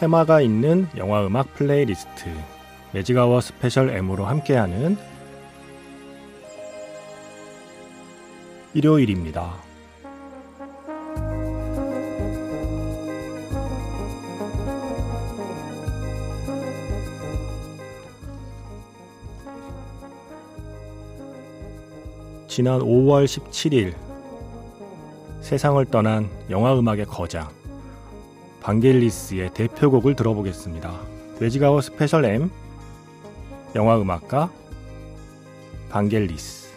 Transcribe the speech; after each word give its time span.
테마가 0.00 0.40
있는 0.40 0.88
영화 0.96 1.26
음악 1.26 1.52
플레이리스트 1.52 2.30
매직아워 2.94 3.42
스페셜 3.42 3.90
M으로 3.90 4.24
함께하는 4.24 4.96
일요일입니다. 8.72 9.56
지난 22.48 22.80
5월 22.80 23.26
17일 23.26 23.94
세상을 25.42 25.84
떠난 25.90 26.30
영화 26.48 26.78
음악의 26.78 27.04
거장 27.04 27.59
방겔리스의 28.70 29.52
대표곡을 29.52 30.14
들어보겠습니다. 30.14 30.96
magic 31.40 31.80
hour 31.80 31.96
special 31.96 32.24
M 32.24 32.48
영화 33.74 34.00
음악가 34.00 34.48
방겔리스 35.88 36.70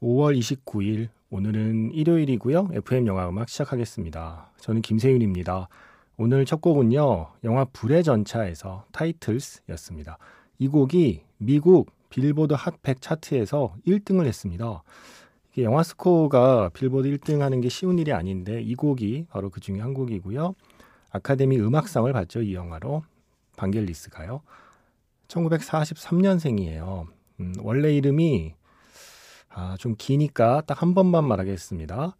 5월 0.00 0.38
29일 0.38 1.08
오늘은 1.30 1.90
일요일이고요. 1.92 2.68
FM 2.72 3.08
영화 3.08 3.28
음악 3.28 3.48
시작하겠습니다. 3.48 4.52
저는 4.58 4.80
김세윤입니다. 4.80 5.68
오늘 6.18 6.44
첫 6.44 6.60
곡은요. 6.60 7.32
영화 7.42 7.64
불의 7.64 8.04
전차에서 8.04 8.84
Titles였습니다. 8.92 10.18
이 10.58 10.68
곡이 10.68 11.22
미국 11.38 11.90
빌보드 12.16 12.54
핫100 12.54 13.00
차트에서 13.00 13.74
1등을 13.86 14.26
했습니다. 14.26 14.82
이게 15.52 15.62
영화 15.64 15.82
스코어가 15.82 16.68
빌보드 16.74 17.08
1등 17.08 17.38
하는 17.38 17.60
게 17.62 17.70
쉬운 17.70 17.98
일이 17.98 18.12
아닌데 18.12 18.60
이 18.60 18.74
곡이 18.74 19.26
바로 19.30 19.48
그 19.48 19.60
중에 19.60 19.80
한 19.80 19.94
곡이고요. 19.94 20.54
아카데미 21.10 21.58
음악상을 21.58 22.12
받죠. 22.12 22.42
이 22.42 22.54
영화로. 22.54 23.02
방겔리스가요. 23.56 24.42
1943년생이에요. 25.28 27.06
음, 27.40 27.52
원래 27.60 27.94
이름이 27.94 28.54
아, 29.48 29.76
좀 29.78 29.94
기니까 29.96 30.62
딱 30.66 30.82
한 30.82 30.94
번만 30.94 31.24
말하겠습니다. 31.26 32.16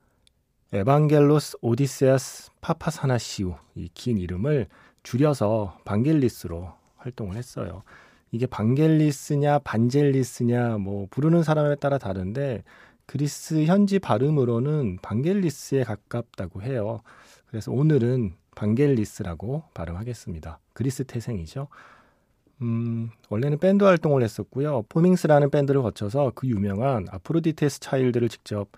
에반겔로스 0.73 1.59
오디세아스 1.61 2.51
파파사나시우 2.63 3.55
이 3.77 3.89
긴 3.93 4.17
이름을 4.19 4.69
줄여서 5.03 5.79
방겔리스로 5.85 6.73
활동을 6.97 7.37
했어요. 7.37 7.83
이게 8.33 8.47
방겔리스냐 8.47 9.61
반젤리스냐 9.61 10.79
뭐 10.79 11.07
부르는 11.11 11.43
사람에 11.43 11.77
따라 11.77 11.99
다른데 11.99 12.65
그리스 13.07 13.65
현지 13.67 13.99
발음으로는 13.99 14.99
방겔리스에 15.03 15.85
가깝다고 15.85 16.63
해요. 16.63 17.01
그래서 17.47 17.71
오늘은 17.71 18.35
방겔리스라고 18.55 19.65
발음하겠습니다. 19.75 20.59
그리스 20.73 21.05
태생이죠. 21.05 21.69
음, 22.63 23.11
원래는 23.29 23.59
밴드 23.59 23.85
활동을 23.85 24.23
했었고요. 24.23 24.85
포밍스라는 24.89 25.51
밴드를 25.51 25.83
거쳐서 25.83 26.33
그 26.35 26.47
유명한 26.49 27.07
아프로디테스 27.11 27.81
차일드를 27.81 28.29
직접 28.29 28.69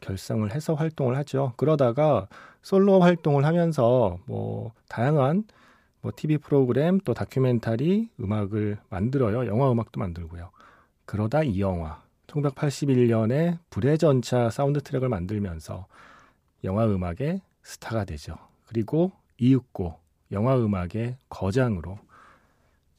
결성을 0.00 0.50
해서 0.54 0.74
활동을 0.74 1.16
하죠. 1.18 1.52
그러다가 1.56 2.28
솔로 2.62 3.00
활동을 3.00 3.44
하면서 3.44 4.18
뭐 4.26 4.72
다양한 4.88 5.44
뭐 6.02 6.12
TV 6.14 6.38
프로그램 6.38 6.98
또 7.00 7.14
다큐멘터리 7.14 8.10
음악을 8.20 8.78
만들어요. 8.90 9.46
영화 9.46 9.70
음악도 9.70 10.00
만들고요. 10.00 10.50
그러다 11.04 11.44
이 11.44 11.60
영화 11.60 12.02
1981년에 12.26 13.58
불의 13.70 13.98
전차 13.98 14.50
사운드 14.50 14.80
트랙을 14.82 15.08
만들면서 15.08 15.86
영화 16.64 16.86
음악의 16.86 17.40
스타가 17.62 18.04
되죠. 18.04 18.36
그리고 18.66 19.12
이윽고 19.38 19.94
영화 20.32 20.56
음악의 20.56 21.18
거장으로 21.28 21.98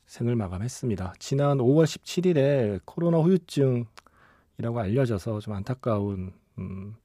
생을 0.06 0.36
마감했습니다. 0.36 1.16
지난 1.20 1.58
5월 1.58 1.86
17일에 1.86 2.80
코로나 2.86 3.18
후유증이라고 3.18 4.80
알려져서 4.80 5.40
좀 5.42 5.54
안타까운 5.56 6.32
음, 6.60 6.96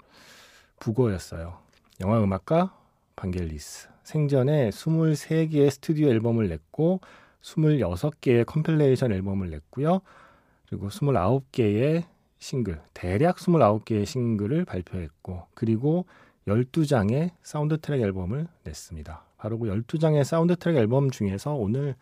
부고였어요. 0.79 1.59
영화 2.01 2.23
음악가 2.23 2.79
방겔리스. 3.17 3.89
생전에 4.09 4.71
23개의 4.71 5.69
스튜디오 5.69 6.09
앨범을 6.09 6.49
냈고 6.49 7.01
26개의 7.43 8.47
compilation 8.47 9.13
앨범을 9.13 9.51
냈고요. 9.51 10.01
그리고 10.67 10.89
29개의 10.89 12.05
싱글, 12.39 12.81
대략 12.95 13.37
29개의 13.37 14.07
싱글을 14.07 14.65
발표했고 14.65 15.49
그리고 15.53 16.07
12장의 16.47 17.33
사운드 17.43 17.79
트랙 17.79 18.01
앨범을 18.01 18.49
냈습니다. 18.65 19.25
바로 19.37 19.59
그 19.59 19.67
12장의 19.67 20.25
사운드 20.25 20.57
트랙 20.57 20.79
앨범 20.79 21.11
중에서 21.11 21.53
오늘 21.53 21.95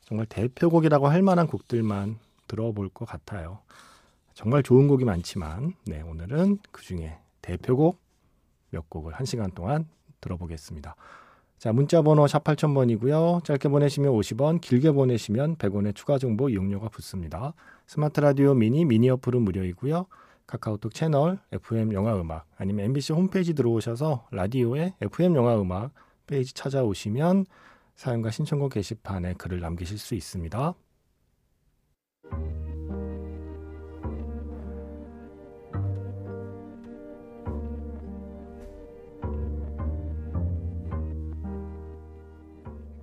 정말 0.00 0.24
대표곡이라고 0.24 1.08
할 1.08 1.20
만한 1.20 1.46
곡들만 1.46 2.18
들어볼 2.46 2.88
것 2.88 3.04
같아요. 3.04 3.58
정말 4.32 4.62
좋은 4.62 4.88
곡이 4.88 5.04
많지만 5.04 5.74
네, 5.84 6.00
오늘은 6.00 6.60
그 6.70 6.82
중에 6.82 7.18
대표곡 7.42 7.98
몇 8.70 8.88
곡을 8.88 9.12
한 9.12 9.26
시간 9.26 9.50
동안 9.50 9.86
들어보겠습니다. 10.22 10.96
자, 11.60 11.74
문자 11.74 12.00
번호 12.00 12.26
샵 12.26 12.42
8000번이고요. 12.42 13.44
짧게 13.44 13.68
보내시면 13.68 14.14
50원, 14.14 14.62
길게 14.62 14.92
보내시면 14.92 15.56
100원의 15.56 15.94
추가 15.94 16.16
정보 16.16 16.48
이용료가 16.48 16.88
붙습니다. 16.88 17.52
스마트 17.86 18.20
라디오 18.20 18.54
미니 18.54 18.86
미니 18.86 19.10
어플은 19.10 19.42
무료이고요. 19.42 20.06
카카오톡 20.46 20.94
채널 20.94 21.38
FM 21.52 21.92
영화 21.92 22.18
음악 22.18 22.46
아니면 22.56 22.86
MBC 22.86 23.12
홈페이지 23.12 23.52
들어오셔서 23.52 24.28
라디오에 24.30 24.94
FM 25.02 25.36
영화 25.36 25.60
음악 25.60 25.92
페이지 26.26 26.54
찾아오시면 26.54 27.44
사연과 27.94 28.30
신청곡 28.30 28.72
게시판에 28.72 29.34
글을 29.34 29.60
남기실 29.60 29.98
수 29.98 30.14
있습니다. 30.14 30.72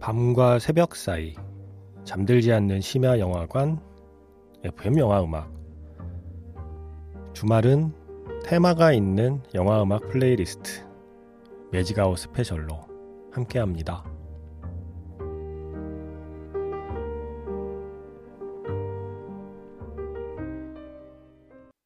밤과 0.07 0.57
새벽 0.57 0.95
사이 0.95 1.35
잠들지 2.05 2.53
않는 2.53 2.79
심야 2.79 3.19
영화관 3.19 3.77
FM 4.63 4.99
영화 4.99 5.21
음악 5.21 5.51
주말은 7.33 7.93
테마가 8.45 8.93
있는 8.93 9.43
영화 9.53 9.83
음악 9.83 10.07
플레이리스트 10.07 10.87
magic 11.73 11.99
hour 11.99 12.19
special로 12.19 12.87
함께합니다. 13.33 14.05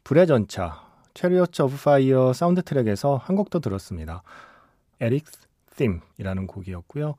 불의 0.03 0.27
전차 0.27 0.87
Chariots 1.15 1.63
of 1.63 1.75
Fire 1.83 2.33
사운드 2.33 2.61
트랙에서 2.61 3.15
한 3.15 3.35
곡 3.35 3.48
더 3.48 3.61
들었습니다. 3.61 4.21
Eric's 4.99 5.47
Theme이라는 5.75 6.45
곡이었고요. 6.45 7.15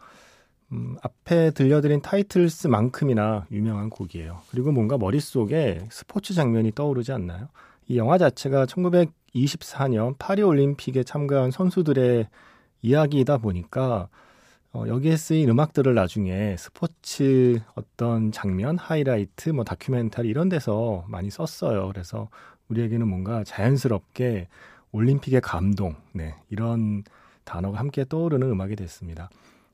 음, 0.73 0.97
앞에 1.03 1.51
들려드린 1.51 2.01
Titles만큼이나 2.01 3.47
유명한 3.51 3.91
곡이에요. 3.91 4.41
그리고 4.51 4.73
뭔가 4.73 4.97
머릿속에 4.97 5.85
스포츠 5.91 6.35
장면이 6.35 6.73
떠오르지 6.75 7.13
않나요? 7.13 7.49
이 7.89 7.99
영화 7.99 8.17
자체가 8.17 8.67
1924년 8.67 10.15
파리 10.19 10.43
올림픽에 10.43 11.05
참가한 11.05 11.51
선수들의 11.51 12.27
이야기이다 12.81 13.39
보니까 13.39 14.09
어, 14.73 14.85
여기에 14.89 15.17
쓰인 15.19 15.51
음악들을 15.51 15.95
나중에 15.95 16.57
스포츠 16.57 17.61
어떤 17.75 18.33
장면, 18.33 18.79
하이라이트, 18.79 19.51
뭐 19.51 19.65
다큐멘터리 19.65 20.29
이런 20.29 20.49
데서 20.49 21.05
많이 21.09 21.31
썼어요. 21.31 21.89
그래서 21.89 22.31
우리에게는 22.69 23.07
뭔가 23.07 23.45
자연스럽게 23.45 24.49
올림픽의 24.93 25.43
감동, 25.43 25.97
네, 26.13 26.35
이런 26.49 27.05
단어가 27.45 27.79
함께 27.79 28.07
떠오르는 28.09 28.49
음악이 28.51 28.77
됐습니다. 28.77 29.29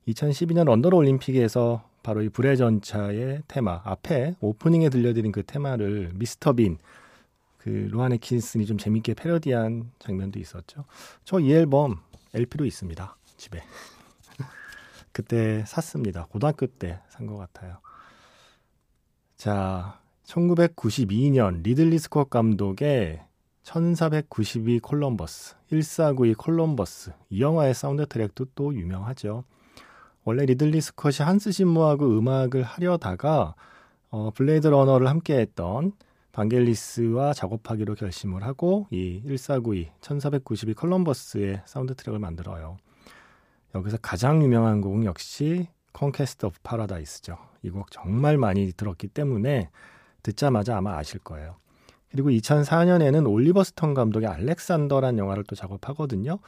2012년 0.09 0.65
런던 0.65 0.93
올림픽에서 0.93 1.85
바로 2.03 2.23
이 2.23 2.29
불의 2.29 2.57
전차의 2.57 3.43
테마 3.49 3.83
앞에 3.85 4.35
오프닝에 4.41 4.89
들려드린 4.89 5.33
그 5.33 5.43
테마를 5.45 6.13
미스터 6.15 6.53
빈그그 6.55 7.89
루안 7.91 8.13
에킨슨이 8.13 8.65
좀 8.67 8.79
재밌게 8.79 9.15
패러디한 9.15 9.91
장면도 9.99 10.39
있었죠. 10.39 10.85
저 11.25 11.41
이 11.41 11.53
앨범 11.53 11.97
LP로 12.35 12.65
있습니다. 12.65 13.17
집에. 13.37 13.63
그때 15.13 15.65
샀습니다. 15.67 16.27
고등학교 16.31 16.67
때 16.67 17.01
산 17.11 17.27
것 17.27 17.37
같아요. 17.37 17.79
자, 19.37 20.01
1992년 20.25 21.63
리들리 21.63 21.99
스콧 21.99 22.31
감독의 22.31 23.23
1492 23.63 24.81
콜럼버스, 24.81 25.55
1492 25.69 26.35
콜럼버스 26.35 27.13
이 27.31 27.41
영화의 27.43 27.75
사운드 27.75 28.07
트랙도 28.07 28.47
또 28.55 28.75
유명하죠. 28.75 29.45
원래 30.25 30.45
리들리 30.45 30.81
스콧이 30.81 31.17
한스 31.21 31.53
짐머하고 31.53 32.19
음악을 32.19 32.63
하려다가 32.63 33.55
어, 34.11 34.31
Blade 34.35 34.67
Runner를 34.69 35.09
함께했던 35.09 35.93
반겔리스와 36.33 37.33
작업하기로 37.33 37.95
결심을 37.95 38.43
하고 38.45 38.87
이 38.91 39.21
1492, 39.25 39.91
1492 40.01 40.75
컬럼버스의 40.75 41.63
사운드 41.67 41.95
트랙을 41.95 42.19
만들어요. 42.19 42.77
여기서 43.75 43.99
가장 44.01 44.43
유명한 44.43 44.81
곡은 44.81 45.05
역시 45.05 45.69
Conquest 45.93 46.47
of 46.47 46.59
Paradise죠. 46.63 47.37
이 47.65 47.71
곡 47.71 47.91
정말 47.91 48.39
많이 48.39 48.73
들었기 48.73 49.09
때문에 49.09 49.71
듣자마자 50.23 50.77
아마 50.77 50.97
아실 50.97 51.19
거예요. 51.21 51.57
그리고 52.11 52.31
2004년에는 52.31 53.29
올리버 53.29 53.65
스톤 53.65 53.95
감독의 53.95 54.29
알렉산더란 54.29 55.19
영화를 55.19 55.45
또 55.45 55.55
작업하거든요. 55.57 56.39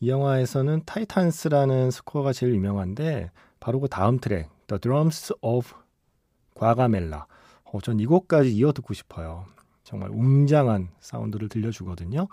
이 0.00 0.08
영화에서는 0.08 0.82
Titans라는 0.84 1.90
스코어가 1.90 2.32
제일 2.32 2.54
유명한데 2.54 3.30
바로 3.60 3.80
그 3.80 3.88
다음 3.88 4.18
트랙 4.18 4.48
The 4.66 4.80
Drums 4.80 5.34
of 5.40 5.74
Gaugamela 6.54 7.26
어, 7.64 7.80
전 7.80 7.98
이 8.00 8.06
곡까지 8.06 8.54
이어 8.54 8.72
듣고 8.72 8.94
싶어요. 8.94 9.46
정말 9.82 10.10
웅장한 10.10 10.88
사운드를 11.00 11.48
들려주거든요. 11.48 12.28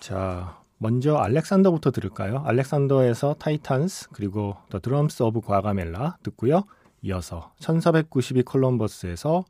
자, 0.00 0.60
먼저 0.78 1.16
알렉산더부터 1.16 1.90
들을까요? 1.90 2.40
알렉산더에서 2.44 3.34
Titans 3.38 4.10
그리고 4.12 4.56
The 4.68 4.78
Drums 4.78 5.22
of 5.22 5.40
Gaugamela 5.40 6.18
듣고요. 6.22 6.64
이어서 7.02 7.52
1492 7.60 8.42
콜럼버스에서 8.42 9.44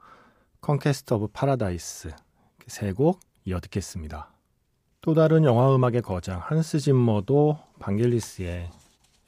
Conquest 0.61 1.15
of 1.15 1.29
Paradise 1.33 2.11
세 2.69 2.93
곡 2.93 3.21
이어 3.45 3.61
듣겠습니다. 3.61 4.36
또 5.07 5.15
다른 5.15 5.45
영화 5.45 5.73
음악의 5.73 6.03
거장 6.03 6.41
한스 6.43 6.81
짐머도 6.81 7.57
방겔리스의 7.79 8.69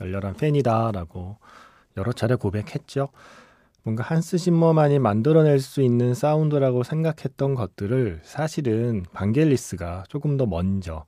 열렬한 0.01 0.35
팬이다라고 0.35 1.37
여러 1.97 2.13
차례 2.13 2.35
고백했죠. 2.35 3.07
뭔가 3.85 4.03
한스 4.03 4.39
짐머만이 4.39 4.99
만들어낼 4.99 5.61
수 5.61 5.81
있는 5.81 6.15
사운드라고 6.15 6.83
생각했던 6.83 7.55
것들을 7.55 8.23
사실은 8.25 9.05
방겔리스가 9.13 10.03
조금 10.09 10.37
더 10.37 10.47
먼저 10.47 11.05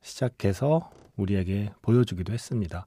시작해서 0.00 0.90
우리에게 1.16 1.70
보여주기도 1.80 2.32
했습니다. 2.32 2.86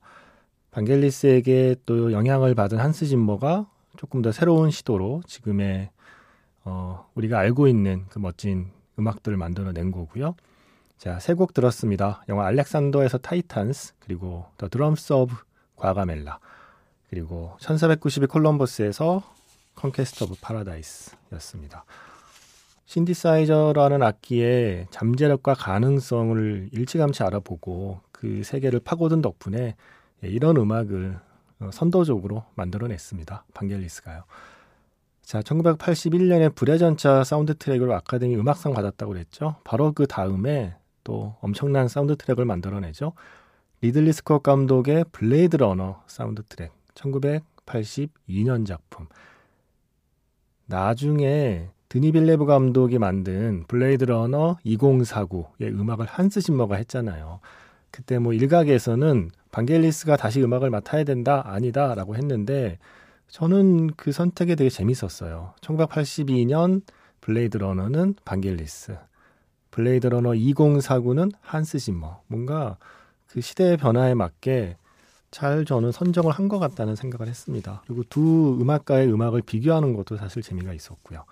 방겔리스에게 0.72 1.78
또 1.86 2.12
영향을 2.12 2.54
받은 2.54 2.80
한스 2.80 3.06
짐머가 3.06 3.69
조금 3.96 4.22
더 4.22 4.34
새로운 4.34 4.72
시도로 4.72 5.22
지금의 5.26 5.90
어, 6.66 7.10
우리가 7.16 7.40
알고 7.40 7.69
있는 7.69 8.08
그 8.10 8.19
멋진 8.19 8.72
음악들을 9.00 9.38
만들어낸 9.38 9.90
거고요. 9.90 10.36
자, 10.98 11.19
세 11.19 11.34
곡 11.36 11.54
들었습니다. 11.54 12.24
영화 12.30 12.45
알렉산더에서 12.48 13.18
Titans, 13.19 13.94
그리고 14.00 14.45
The 14.57 14.69
Drums 14.69 15.12
of 15.13 15.36
Gaugamela, 15.75 16.40
그리고 17.10 17.56
1492 17.60 18.28
콜럼버스에서 18.28 19.22
Conquest 19.75 20.24
of 20.24 20.36
Paradise였습니다. 20.42 21.84
신디사이저라는 22.86 24.04
악기의 24.04 24.88
잠재력과 24.92 25.56
가능성을 25.56 26.69
일찌감치 26.72 27.24
알아보고 27.24 28.01
그 28.12 28.44
세계를 28.44 28.80
파고든 28.80 29.22
덕분에 29.22 29.75
이런 30.22 30.57
음악을 30.57 31.19
어, 31.60 31.69
선도적으로 31.74 32.45
만들어냈습니다. 32.56 33.45
방겔리스가요. 33.54 34.24
자, 35.24 35.42
1981년에 35.42 36.54
불의 36.54 36.78
전차 36.80 37.24
사운드 37.24 37.56
트랙으로 37.57 37.94
아카데미 37.95 38.36
음악상 38.36 38.74
받았다고 38.74 39.13
그랬죠. 39.13 39.56
바로 39.63 39.92
그 39.94 40.06
다음에 40.06 40.75
또 41.04 41.36
엄청난 41.42 41.88
사운드 41.88 42.16
트랙을 42.16 42.46
만들어내죠. 42.46 43.14
리들리 43.82 44.14
스콧 44.14 44.44
감독의 44.44 45.06
블레이드 45.12 45.58
러너 45.58 46.04
사운드 46.08 46.44
트랙 46.44 46.72
1982년 46.96 48.66
작품. 48.66 49.08
나중에 50.66 51.70
드니 51.90 52.12
빌뇌브 52.12 52.45
감독이 52.46 52.98
만든 52.98 53.66
블레이드 53.68 54.06
러너 54.06 54.58
2049의 54.66 55.80
음악을 55.80 56.06
한스 56.06 56.42
짐머가 56.42 56.76
했잖아요. 56.78 57.40
그때 57.92 58.18
뭐 58.18 58.34
일각에서는 58.34 59.30
반겔리스가 59.52 60.18
다시 60.18 60.42
음악을 60.42 60.72
맡아야 60.72 61.04
된다, 61.04 61.44
아니다라고 61.46 62.16
했는데 62.16 62.80
저는 63.28 63.92
그 63.96 64.12
선택이 64.12 64.56
되게 64.56 64.70
재밌었어요. 64.70 65.54
1982년 65.62 66.82
블레이드 67.22 67.58
러너는 67.58 68.16
반겔리스, 68.26 68.98
블레이드 69.74 70.06
러너 70.06 70.31
2049는 70.34 71.31
한스 71.42 71.80
짐머. 71.80 72.22
뭔가 72.28 72.78
그 73.25 73.42
시대의 73.42 73.78
변화에 73.78 74.14
맞게 74.14 74.78
잘 75.31 75.66
저는 75.66 75.92
선정을 75.92 76.31
한 76.31 76.48
것 76.48 76.60
같다는 76.60 76.96
생각을 76.96 77.28
했습니다. 77.28 77.81
그리고 77.88 78.04
두 78.08 78.56
음악가의 78.62 79.12
음악을 79.12 79.42
비교하는 79.42 79.96
것도 79.96 80.18
사실 80.18 80.44
재미가 80.44 80.74
있었고요. 80.74 81.25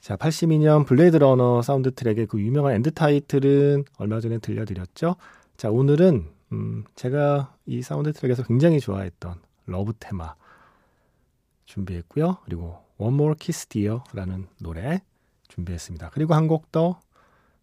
자, 0.00 0.16
82년 0.16 0.86
블레이드 0.86 1.18
러너 1.18 1.60
사운드 1.60 1.92
트랙의 1.94 2.28
그 2.28 2.40
유명한 2.40 2.72
End 2.76 2.92
Title은 2.92 3.84
얼마 3.98 4.20
전에 4.20 4.38
들려드렸죠. 4.38 5.16
자, 5.58 5.70
오늘은 5.70 6.24
음, 6.52 6.84
제가 6.94 7.54
이 7.66 7.82
사운드 7.82 8.10
트랙에서 8.14 8.42
굉장히 8.44 8.80
좋아했던 8.80 9.34
Love 9.66 9.92
Theme 10.00 10.34
준비했고요. 11.66 12.38
그리고 12.46 12.78
One 12.96 13.14
More 13.14 13.34
Kiss 13.38 13.66
Dear라는 13.66 14.46
노래 14.62 15.02
준비했습니다. 15.48 16.08
그리고 16.14 16.32
한 16.34 16.48
곡 16.48 16.72
더 16.72 16.98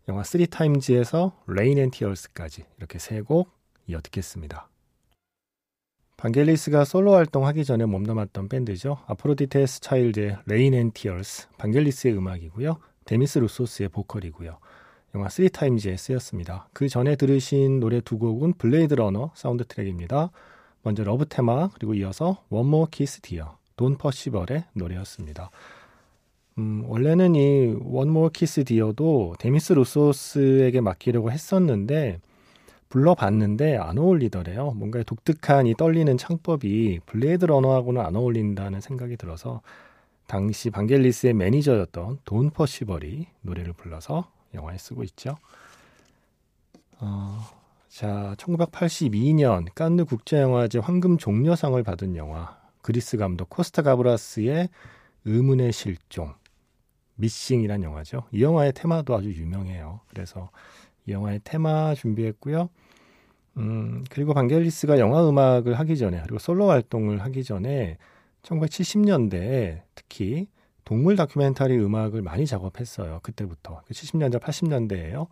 영화 0.08 0.22
3타임즈에서 0.22 1.34
Rain 1.48 1.78
and 1.78 1.98
Tears까지 1.98 2.66
이렇게 2.78 2.98
세 3.00 3.22
곡 3.22 3.52
이어 3.88 4.00
듣겠습니다. 4.02 4.70
반겔리스가 6.18 6.84
솔로 6.84 7.14
활동하기 7.14 7.64
전에 7.64 7.86
몸담았던 7.86 8.50
밴드죠. 8.50 8.98
아프로디테스 9.06 9.82
차일드의 9.82 10.38
Rain 10.46 10.74
and 10.74 10.92
Tears, 10.92 11.50
반겔리스의 11.58 12.18
음악이고요. 12.18 12.78
데미스 13.06 13.38
루소스의 13.40 13.90
보컬이고요. 13.90 14.58
영화 15.16 15.28
3타임즈에 15.28 15.96
쓰였습니다. 15.96 16.70
그 16.74 16.90
전에 16.90 17.16
들으신 17.16 17.80
노래 17.80 18.02
두 18.02 18.18
곡은 18.18 18.54
블레이드 18.54 18.96
러너 18.96 19.32
사운드 19.36 19.64
트랙입니다. 19.66 20.32
먼저 20.82 21.04
Love 21.04 21.26
Theme 21.28 21.70
그리고 21.70 21.94
이어서 21.94 22.44
More 22.52 22.90
Kiss 22.92 23.22
Dear, 23.22 23.52
돈 23.76 23.98
퍼시벌의 23.98 24.66
노래였습니다. 24.74 25.52
음, 26.58 26.84
원래는 26.88 27.36
이 27.36 27.76
More 27.86 28.32
Kiss 28.34 28.64
Dear도 28.64 29.36
데미스 29.38 29.74
루소스에게 29.74 30.82
맡기려고 30.82 31.32
했었는데 31.32 32.20
불러봤는데 32.90 33.78
안 33.78 33.98
어울리더래요. 33.98 34.72
뭔가 34.72 35.04
독특한 35.04 35.68
이 35.68 35.76
떨리는 35.76 36.18
창법이 36.18 37.02
블레이드 37.06 37.46
러너하고는 37.46 38.02
안 38.02 38.16
어울린다는 38.16 38.82
생각이 38.82 39.18
들어서 39.18 39.62
당시 40.26 40.70
방겔리스의 40.70 41.34
매니저였던 41.34 42.20
돈 42.26 42.50
퍼시벌이 42.50 43.28
노래를 43.42 43.74
불러서 43.74 44.32
영화에 44.54 44.78
쓰고 44.78 45.04
있죠. 45.04 45.38
어, 47.00 47.40
자, 47.88 48.34
1982년 48.38 49.68
칸느 49.76 50.06
국제영화제 50.06 50.80
황금 50.80 51.18
종려상을 51.18 51.82
받은 51.84 52.16
영화 52.16 52.58
그리스 52.82 53.18
감독 53.18 53.50
코스타 53.50 53.84
가브라스의 53.84 54.70
의문의 55.26 55.72
실종 55.72 56.34
미싱이란 57.18 57.84
영화죠. 57.84 58.24
이 58.32 58.42
영화의 58.42 58.74
테마도 58.74 59.16
아주 59.16 59.32
유명해요. 59.32 60.00
그래서 60.10 60.50
이 61.06 61.12
영화의 61.12 61.42
테마 61.44 61.94
준비했고요. 61.96 62.70
음, 63.58 64.04
그리고 64.10 64.34
방겔리스가 64.34 65.00
영화 65.00 65.28
음악을 65.28 65.74
하기 65.80 65.98
전에, 65.98 66.22
그리고 66.22 66.40
솔로 66.40 66.70
활동을 66.70 67.22
하기 67.24 67.44
전에 67.44 67.98
1970년대에 68.44 69.82
특히 69.96 70.48
동물 70.86 71.16
다큐멘터리 71.16 71.78
음악을 71.78 72.22
많이 72.22 72.46
작업했어요. 72.46 73.20
그때부터. 73.24 73.82
70년대, 73.92 74.34
그 74.34 74.40
80년대예요. 74.40 75.28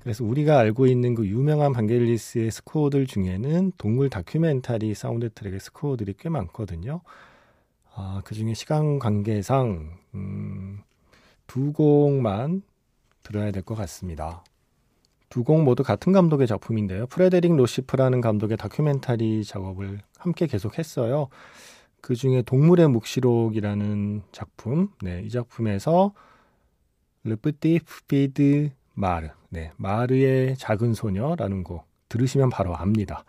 그래서 0.00 0.24
우리가 0.24 0.58
알고 0.58 0.86
있는 0.86 1.14
그 1.14 1.26
유명한 1.26 1.72
방겔리스의 1.72 2.50
스코어들 2.50 3.06
중에는 3.06 3.72
동물 3.76 4.08
다큐멘터리 4.08 4.94
사운드 4.94 5.30
트랙의 5.30 5.60
스코어들이 5.60 6.14
꽤 6.18 6.28
많거든요. 6.30 7.02
아, 7.94 8.22
그 8.24 8.34
중에 8.34 8.54
시간 8.54 8.98
관계상, 8.98 9.98
음, 10.14 10.80
두 11.50 11.72
곡만 11.72 12.62
들어야 13.24 13.50
될 13.50 13.64
것 13.64 13.74
같습니다. 13.74 14.44
두 15.30 15.42
곡 15.42 15.62
모두 15.64 15.82
같은 15.82 16.12
감독의 16.12 16.46
작품인데요. 16.46 17.06
프레데릭 17.08 17.56
로시프라는 17.56 18.20
감독의 18.20 18.56
다큐멘터리 18.56 19.44
작업을 19.44 19.98
함께 20.16 20.46
계속했어요. 20.46 21.28
그 22.00 22.14
중에 22.14 22.42
동물의 22.42 22.88
묵시록이라는 22.88 24.22
작품, 24.30 24.90
네, 25.02 25.22
이 25.24 25.28
작품에서 25.28 26.12
La 27.24 27.44
Petite 27.44 28.02
Fille 28.06 28.52
de 28.52 28.70
la 28.94 29.06
Mer. 29.06 29.30
네, 29.48 29.72
Mer의 29.76 30.56
작은 30.56 30.94
소녀라는 30.94 31.64
곡 31.64 31.84
들으시면 32.08 32.50
바로 32.50 32.76
압니다. 32.76 33.24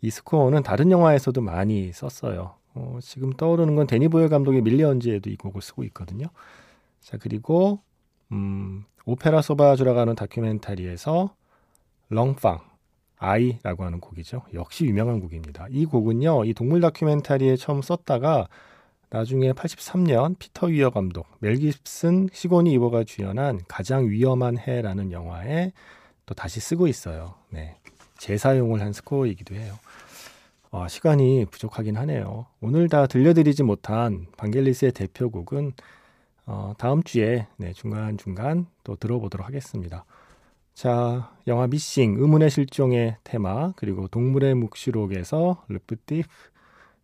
이 0.00 0.08
스코어는 0.08 0.62
다른 0.62 0.90
영화에서도 0.90 1.38
많이 1.42 1.92
썼어요. 1.92 2.54
어, 2.74 2.98
지금 3.02 3.32
떠오르는 3.34 3.74
건 3.74 3.86
데니 3.86 4.08
보일 4.08 4.30
감독의 4.30 4.62
밀리언즈에도 4.62 5.28
이 5.28 5.36
곡을 5.36 5.60
쓰고 5.60 5.84
있거든요. 5.84 6.28
자, 7.00 7.16
그리고 7.18 7.80
음, 8.32 8.84
Opéra 9.04 9.40
sauvage라고 9.42 9.98
하는 9.98 10.14
다큐멘터리에서 10.14 11.34
L'Enfant 12.10 12.60
아이라고 13.16 13.84
하는 13.84 14.00
곡이죠. 14.00 14.42
역시 14.54 14.84
유명한 14.84 15.20
곡입니다. 15.20 15.66
이 15.70 15.84
곡은요, 15.86 16.44
이 16.44 16.54
동물 16.54 16.80
다큐멘터리에 16.80 17.56
처음 17.56 17.82
썼다가 17.82 18.48
나중에 19.10 19.52
83년 19.52 20.38
피터 20.38 20.66
위어 20.66 20.90
감독, 20.90 21.26
멜 21.40 21.56
깁슨, 21.56 22.28
시고니 22.32 22.72
이버가 22.74 23.04
주연한 23.04 23.60
가장 23.66 24.08
위험한 24.08 24.58
해라는 24.58 25.12
영화에 25.12 25.72
또 26.26 26.34
다시 26.34 26.60
쓰고 26.60 26.86
있어요. 26.88 27.34
네. 27.48 27.76
재사용을 28.18 28.80
한 28.80 28.92
스코어이기도 28.92 29.54
해요. 29.54 29.78
어, 30.70 30.86
시간이 30.86 31.46
부족하긴 31.50 31.96
하네요. 31.96 32.46
오늘 32.60 32.88
다 32.88 33.06
들려드리지 33.06 33.62
못한 33.62 34.26
방겔리스의 34.36 34.92
대표곡은 34.92 35.72
어, 36.50 36.72
다음 36.78 37.02
주에 37.02 37.46
네, 37.58 37.74
중간중간 37.74 38.68
또 38.82 38.96
들어보도록 38.96 39.46
하겠습니다. 39.46 40.06
자, 40.72 41.36
영화 41.46 41.66
미싱, 41.66 42.16
의문의 42.18 42.48
실종의 42.48 43.18
테마, 43.22 43.72
그리고 43.76 44.08
동물의 44.08 44.54
묵시록에서 44.54 45.62
르프티 45.68 46.24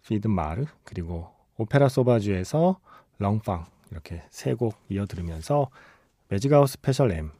Fille 0.06 0.22
de 0.22 0.28
la 0.28 0.40
Mer, 0.40 0.64
그리고 0.84 1.28
Opéra 1.58 1.90
sauvage에서 1.90 2.80
L'Enfant 3.18 3.66
이렇게 3.90 4.22
세 4.30 4.54
곡 4.54 4.76
이어 4.88 5.04
들으면서 5.04 5.68
매직아웃 6.28 6.66
스페셜 6.70 7.12
M 7.12 7.30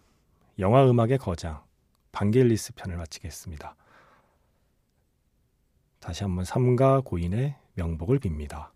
영화 0.58 0.84
음악의 0.86 1.16
거장 1.18 1.62
방겔리스 2.12 2.74
편을 2.74 2.98
마치겠습니다. 2.98 3.76
다시 6.00 6.22
한번 6.22 6.44
삼가 6.44 7.00
고인의 7.00 7.56
명복을 7.76 8.20
빕니다. 8.20 8.73